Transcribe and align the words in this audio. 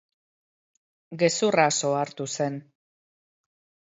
Gezurraz 1.23 1.71
ohartu 1.91 2.29
zen. 2.37 2.61